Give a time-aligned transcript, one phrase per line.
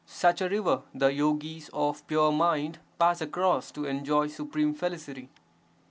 [0.07, 5.29] Such a river the yogis of pure mind pass across to enjoy supreme felicity.